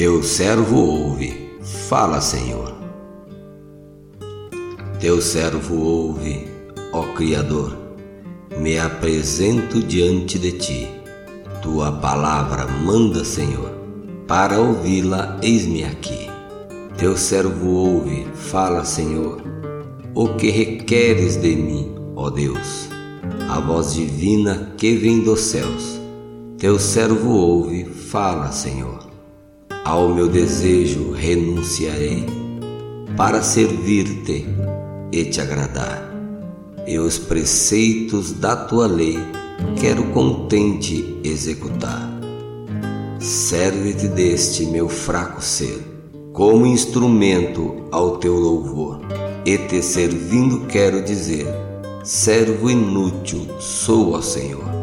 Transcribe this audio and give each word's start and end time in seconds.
Teu 0.00 0.22
servo 0.22 0.78
ouve, 0.78 1.58
fala, 1.60 2.22
Senhor. 2.22 2.74
Teu 4.98 5.20
servo 5.20 5.76
ouve, 5.76 6.48
ó 6.90 7.02
Criador, 7.12 7.76
me 8.58 8.78
apresento 8.78 9.82
diante 9.82 10.38
de 10.38 10.52
ti. 10.52 10.88
Tua 11.60 11.92
palavra 11.92 12.66
manda, 12.66 13.22
Senhor, 13.26 13.72
para 14.26 14.58
ouvi-la, 14.58 15.38
eis-me 15.42 15.84
aqui. 15.84 16.30
Teu 16.96 17.14
servo 17.14 17.68
ouve, 17.68 18.26
fala, 18.32 18.86
Senhor, 18.86 19.42
o 20.14 20.28
que 20.28 20.48
requeres 20.48 21.36
de 21.36 21.54
mim, 21.54 21.94
ó 22.16 22.30
Deus. 22.30 22.88
A 23.50 23.60
voz 23.60 23.92
divina 23.92 24.72
que 24.78 24.96
vem 24.96 25.20
dos 25.20 25.40
céus, 25.40 26.00
teu 26.56 26.78
servo 26.78 27.32
ouve, 27.32 27.84
fala, 27.84 28.50
Senhor. 28.50 29.09
Ao 29.84 30.14
meu 30.14 30.28
desejo 30.28 31.12
renunciarei 31.12 32.26
para 33.16 33.42
servir-te 33.42 34.46
e 35.10 35.24
te 35.24 35.40
agradar. 35.40 36.06
E 36.86 36.98
os 36.98 37.18
preceitos 37.18 38.32
da 38.32 38.54
tua 38.54 38.86
lei 38.86 39.18
quero 39.80 40.04
contente 40.12 41.18
executar. 41.24 42.10
Serve-te 43.18 44.08
deste 44.08 44.66
meu 44.66 44.88
fraco 44.88 45.42
ser, 45.42 45.82
como 46.32 46.66
instrumento 46.66 47.84
ao 47.90 48.18
teu 48.18 48.34
louvor, 48.34 49.00
e 49.46 49.56
te 49.56 49.82
servindo 49.82 50.66
quero 50.66 51.02
dizer: 51.02 51.46
servo 52.04 52.70
inútil 52.70 53.46
sou 53.58 54.14
ao 54.14 54.22
Senhor. 54.22 54.79